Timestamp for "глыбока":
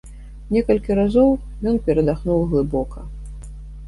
2.55-3.05